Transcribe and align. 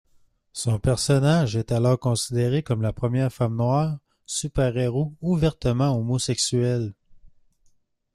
Son 0.53 0.79
personnage 0.79 1.55
est 1.55 1.71
alors 1.71 1.99
considéré 1.99 2.63
comme 2.63 2.81
la 2.81 2.91
première 2.91 3.31
femme 3.31 3.55
noire 3.55 3.99
super-héro 4.25 5.13
ouvertement 5.21 5.95
homosexuelle. 5.95 6.95